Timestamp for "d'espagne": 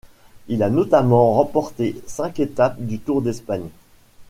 3.21-3.69